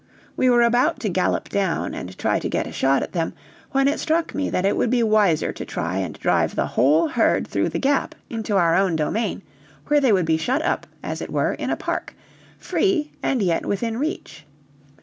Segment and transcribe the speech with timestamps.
[0.35, 3.33] We were about to gallop down and try to get a shot at them,
[3.71, 7.09] when it struck me that it would be wiser to try and drive the whole
[7.09, 9.43] herd through the Gap into our own domain,
[9.89, 12.15] where they would be shut up, as it were, in a park,
[12.57, 14.47] free and yet within reach.